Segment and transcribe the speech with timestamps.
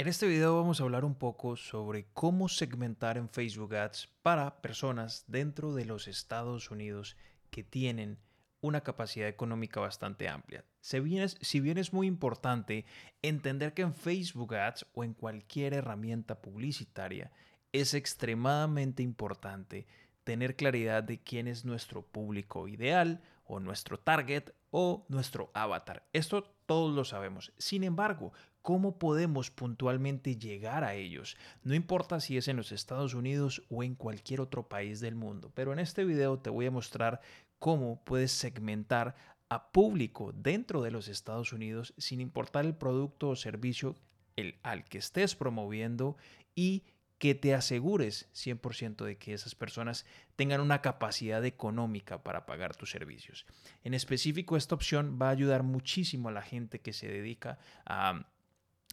[0.00, 4.62] En este video vamos a hablar un poco sobre cómo segmentar en Facebook Ads para
[4.62, 7.18] personas dentro de los Estados Unidos
[7.50, 8.16] que tienen
[8.62, 10.64] una capacidad económica bastante amplia.
[10.80, 12.86] Si bien, es, muy importante
[13.20, 17.30] entender que en Facebook Ads o en cualquier herramienta publicitaria
[17.70, 19.86] es extremadamente importante
[20.24, 26.06] tener claridad de quién es nuestro público ideal o nuestro target o nuestro avatar.
[26.14, 27.52] Esto todos lo sabemos.
[27.58, 28.32] Sin embargo,
[28.62, 31.36] ¿cómo podemos puntualmente llegar a ellos?
[31.62, 35.50] No importa si es en los Estados Unidos o en cualquier otro país del mundo,
[35.54, 37.20] pero en este video te voy a mostrar
[37.58, 39.14] cómo puedes segmentar
[39.48, 43.96] a público dentro de los Estados Unidos sin importar el producto o servicio
[44.62, 46.16] al que estés promoviendo
[46.54, 46.84] y
[47.18, 50.06] que te asegures 100% de que esas personas
[50.36, 53.44] tengan una capacidad económica para pagar tus servicios.
[53.84, 58.24] En específico, esta opción va a ayudar muchísimo a la gente que se dedica a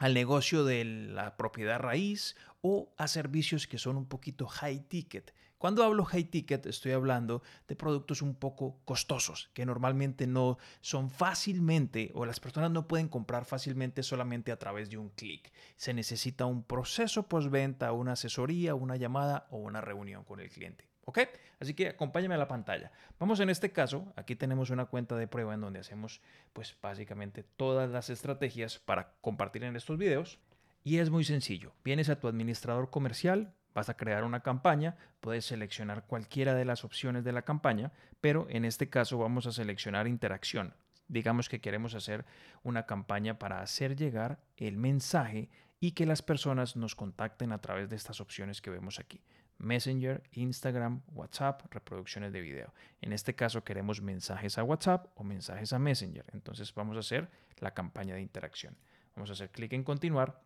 [0.00, 5.34] al negocio de la propiedad raíz o a servicios que son un poquito high ticket.
[5.58, 11.10] Cuando hablo high ticket estoy hablando de productos un poco costosos que normalmente no son
[11.10, 15.52] fácilmente o las personas no pueden comprar fácilmente solamente a través de un clic.
[15.76, 20.89] Se necesita un proceso postventa, una asesoría, una llamada o una reunión con el cliente.
[21.10, 21.18] ¿Ok?
[21.58, 22.92] Así que acompáñame a la pantalla.
[23.18, 26.20] Vamos en este caso, aquí tenemos una cuenta de prueba en donde hacemos
[26.52, 30.38] pues básicamente todas las estrategias para compartir en estos videos.
[30.84, 31.72] Y es muy sencillo.
[31.82, 36.84] Vienes a tu administrador comercial, vas a crear una campaña, puedes seleccionar cualquiera de las
[36.84, 40.74] opciones de la campaña, pero en este caso vamos a seleccionar interacción.
[41.08, 42.24] Digamos que queremos hacer
[42.62, 45.48] una campaña para hacer llegar el mensaje
[45.80, 49.20] y que las personas nos contacten a través de estas opciones que vemos aquí.
[49.60, 52.72] Messenger, Instagram, WhatsApp, reproducciones de video.
[53.00, 56.24] En este caso queremos mensajes a WhatsApp o mensajes a Messenger.
[56.32, 58.76] Entonces vamos a hacer la campaña de interacción.
[59.14, 60.40] Vamos a hacer clic en continuar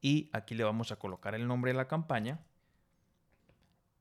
[0.00, 2.40] y aquí le vamos a colocar el nombre de la campaña.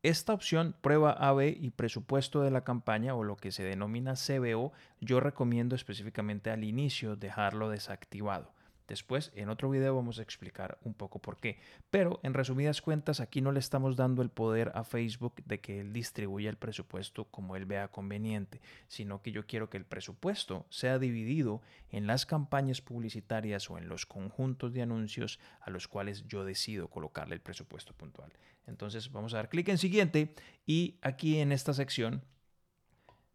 [0.03, 4.71] Esta opción, prueba AB y presupuesto de la campaña o lo que se denomina CBO,
[4.99, 8.51] yo recomiendo específicamente al inicio dejarlo desactivado.
[8.91, 11.57] Después, en otro video vamos a explicar un poco por qué.
[11.91, 15.79] Pero, en resumidas cuentas, aquí no le estamos dando el poder a Facebook de que
[15.79, 18.59] él distribuya el presupuesto como él vea conveniente,
[18.89, 23.87] sino que yo quiero que el presupuesto sea dividido en las campañas publicitarias o en
[23.87, 28.33] los conjuntos de anuncios a los cuales yo decido colocarle el presupuesto puntual.
[28.67, 30.35] Entonces, vamos a dar clic en siguiente
[30.65, 32.25] y aquí en esta sección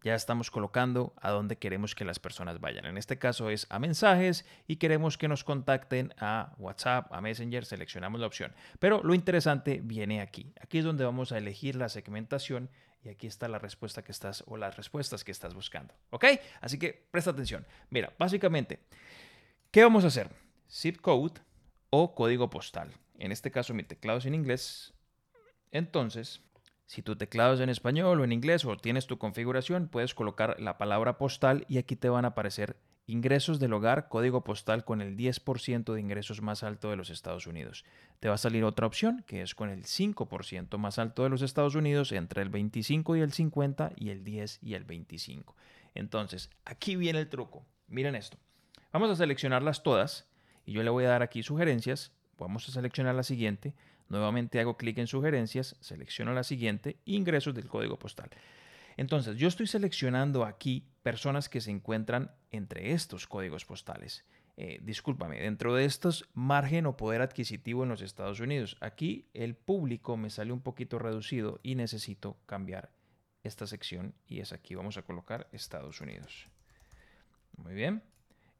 [0.06, 2.86] ya estamos colocando a dónde queremos que las personas vayan.
[2.86, 7.64] En este caso es a mensajes y queremos que nos contacten a WhatsApp, a Messenger,
[7.64, 8.54] seleccionamos la opción.
[8.78, 10.54] Pero lo interesante viene aquí.
[10.60, 12.70] Aquí es donde vamos a elegir la segmentación
[13.02, 15.92] y aquí está la respuesta que estás o las respuestas que estás buscando.
[16.10, 16.26] ¿Ok?
[16.60, 17.66] Así que presta atención.
[17.90, 18.78] Mira, básicamente,
[19.72, 20.30] ¿qué vamos a hacer?
[20.70, 21.40] Zip code
[21.90, 22.92] o código postal.
[23.18, 24.94] En este caso mi teclado es en inglés.
[25.72, 26.42] Entonces,
[26.86, 30.60] si tu teclado es en español o en inglés o tienes tu configuración, puedes colocar
[30.60, 32.76] la palabra postal y aquí te van a aparecer
[33.08, 37.46] ingresos del hogar, código postal con el 10% de ingresos más alto de los Estados
[37.46, 37.84] Unidos.
[38.20, 41.42] Te va a salir otra opción que es con el 5% más alto de los
[41.42, 45.56] Estados Unidos entre el 25 y el 50 y el 10 y el 25.
[45.94, 47.64] Entonces, aquí viene el truco.
[47.88, 48.38] Miren esto.
[48.92, 50.28] Vamos a seleccionarlas todas
[50.64, 52.12] y yo le voy a dar aquí sugerencias.
[52.38, 53.74] Vamos a seleccionar la siguiente.
[54.08, 58.30] Nuevamente hago clic en sugerencias, selecciono la siguiente, ingresos del código postal.
[58.96, 64.24] Entonces, yo estoy seleccionando aquí personas que se encuentran entre estos códigos postales.
[64.58, 68.78] Eh, discúlpame, dentro de estos margen o poder adquisitivo en los Estados Unidos.
[68.80, 72.90] Aquí el público me sale un poquito reducido y necesito cambiar
[73.42, 74.74] esta sección y es aquí.
[74.74, 76.48] Vamos a colocar Estados Unidos.
[77.56, 78.02] Muy bien.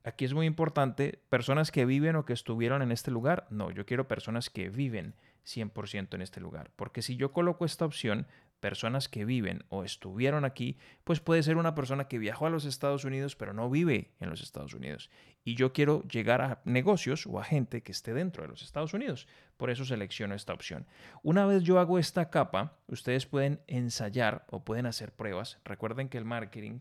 [0.05, 3.47] Aquí es muy importante, personas que viven o que estuvieron en este lugar.
[3.51, 5.15] No, yo quiero personas que viven
[5.47, 6.71] 100% en este lugar.
[6.77, 8.27] Porque si yo coloco esta opción,
[8.61, 12.65] personas que viven o estuvieron aquí, pues puede ser una persona que viajó a los
[12.65, 15.11] Estados Unidos pero no vive en los Estados Unidos.
[15.45, 18.95] Y yo quiero llegar a negocios o a gente que esté dentro de los Estados
[18.95, 19.29] Unidos.
[19.57, 20.87] Por eso selecciono esta opción.
[21.23, 25.59] Una vez yo hago esta capa, ustedes pueden ensayar o pueden hacer pruebas.
[25.65, 26.81] Recuerden que el marketing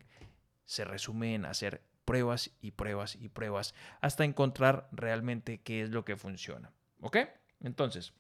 [0.66, 6.06] se resume en hacer pruebas y pruebas y pruebas hasta encontrar realmente qué es lo
[6.06, 6.72] que funciona.
[7.02, 7.18] ¿Ok?
[7.60, 8.14] Entonces,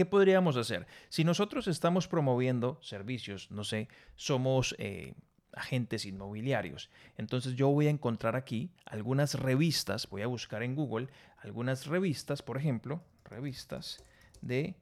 [0.00, 0.86] ¿Qué podríamos hacer?
[1.10, 3.86] Si nosotros estamos promoviendo servicios, no sé,
[4.16, 5.12] somos eh,
[5.52, 6.88] agentes inmobiliarios,
[7.18, 12.40] entonces yo voy a encontrar aquí algunas revistas, voy a buscar en Google algunas revistas,
[12.40, 14.02] por ejemplo, revistas
[14.40, 14.74] de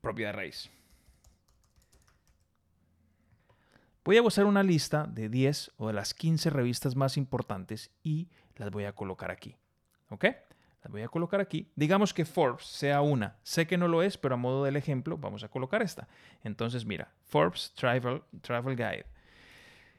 [0.00, 0.70] propiedad raíz.
[4.04, 8.28] Voy a buscar una lista de 10 o de las 15 revistas más importantes y
[8.54, 9.56] las voy a colocar aquí.
[10.10, 10.26] ¿Ok?
[10.82, 11.70] Las voy a colocar aquí.
[11.74, 13.36] Digamos que Forbes sea una.
[13.42, 16.08] Sé que no lo es, pero a modo del ejemplo vamos a colocar esta.
[16.44, 19.06] Entonces mira, Forbes Travel, Travel Guide.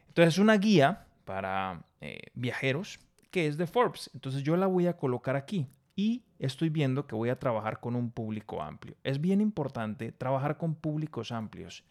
[0.07, 2.99] Entonces es una guía para eh, viajeros
[3.31, 4.09] que es de Forbes.
[4.13, 7.95] Entonces yo la voy a colocar aquí y estoy viendo que voy a trabajar con
[7.95, 8.95] un público amplio.
[9.03, 11.83] Es bien importante trabajar con públicos amplios,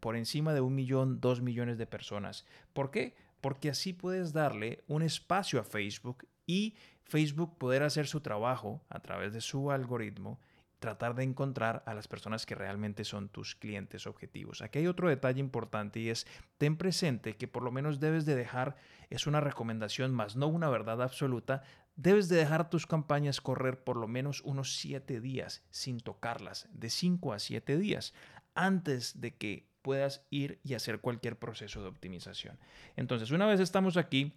[0.00, 2.46] por encima de un millón, dos millones de personas.
[2.72, 3.16] ¿Por qué?
[3.40, 6.76] Porque así puedes darle un espacio a Facebook y
[7.06, 10.38] Facebook poder hacer su trabajo a través de su algoritmo
[10.78, 14.60] tratar de encontrar a las personas que realmente son tus clientes objetivos.
[14.60, 16.26] Aquí hay otro detalle importante y es
[16.58, 18.76] ten presente que por lo menos debes de dejar,
[19.10, 21.62] es una recomendación más no una verdad absoluta,
[21.96, 26.90] debes de dejar tus campañas correr por lo menos unos 7 días sin tocarlas, de
[26.90, 28.12] 5 a 7 días,
[28.54, 32.58] antes de que puedas ir y hacer cualquier proceso de optimización.
[32.96, 34.34] Entonces, una vez estamos aquí,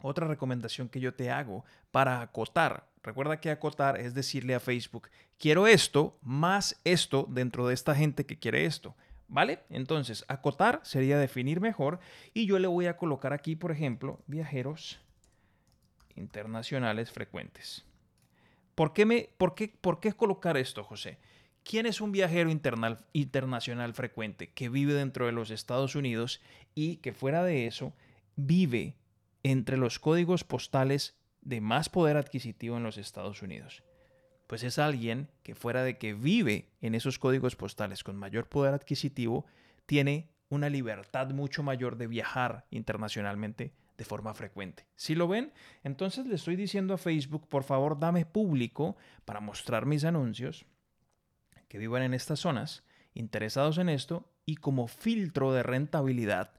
[0.00, 5.08] otra recomendación que yo te hago para acotar, recuerda que acotar es decirle a Facebook,
[5.38, 8.94] quiero esto más esto dentro de esta gente que quiere esto.
[9.28, 9.64] ¿Vale?
[9.70, 11.98] Entonces, acotar sería definir mejor
[12.32, 15.00] y yo le voy a colocar aquí, por ejemplo, viajeros
[16.14, 17.84] internacionales frecuentes.
[18.76, 21.18] ¿Por qué, me, por qué, por qué colocar esto, José?
[21.64, 22.50] ¿Quién es un viajero
[23.12, 26.40] internacional frecuente que vive dentro de los Estados Unidos
[26.76, 27.92] y que fuera de eso
[28.36, 28.94] vive
[29.50, 33.84] entre los códigos postales de más poder adquisitivo en los Estados Unidos.
[34.48, 38.74] Pues es alguien que fuera de que vive en esos códigos postales con mayor poder
[38.74, 39.46] adquisitivo,
[39.86, 44.88] tiene una libertad mucho mayor de viajar internacionalmente de forma frecuente.
[44.96, 45.52] Si lo ven,
[45.84, 50.66] entonces le estoy diciendo a Facebook, por favor, dame público para mostrar mis anuncios
[51.68, 52.82] que vivan en estas zonas,
[53.14, 56.52] interesados en esto, y como filtro de rentabilidad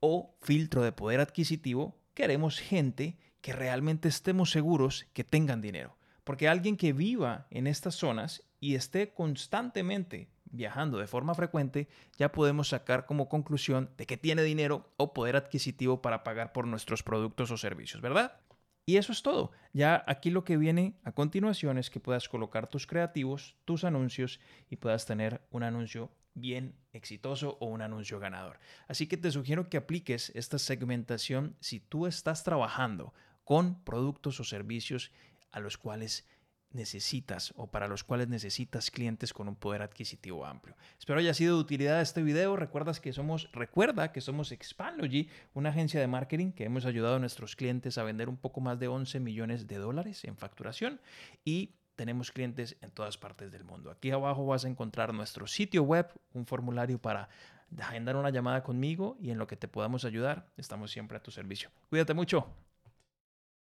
[0.00, 5.96] o filtro de poder adquisitivo, queremos gente que realmente estemos seguros que tengan dinero.
[6.24, 11.86] Porque alguien que viva en estas zonas y esté constantemente viajando de forma frecuente,
[12.16, 16.66] ya podemos sacar como conclusión de que tiene dinero o poder adquisitivo para pagar por
[16.66, 18.40] nuestros productos o servicios, ¿verdad?
[18.84, 19.52] Y eso es todo.
[19.72, 24.40] Ya aquí lo que viene a continuación es que puedas colocar tus creativos, tus anuncios
[24.68, 28.58] y puedas tener un anuncio bien exitoso o un anuncio ganador.
[28.86, 33.12] Así que te sugiero que apliques esta segmentación si tú estás trabajando
[33.44, 35.12] con productos o servicios
[35.52, 36.26] a los cuales
[36.70, 40.76] necesitas o para los cuales necesitas clientes con un poder adquisitivo amplio.
[40.98, 42.56] Espero haya sido de utilidad este video.
[42.56, 47.18] Recuerdas que somos, recuerda que somos Expandlogy, una agencia de marketing que hemos ayudado a
[47.18, 51.00] nuestros clientes a vender un poco más de 11 millones de dólares en facturación
[51.44, 53.90] y tenemos clientes en todas partes del mundo.
[53.90, 57.28] Aquí abajo vas a encontrar nuestro sitio web, un formulario para
[57.76, 61.32] agendar una llamada conmigo y en lo que te podamos ayudar, estamos siempre a tu
[61.32, 61.70] servicio.
[61.90, 62.54] Cuídate mucho.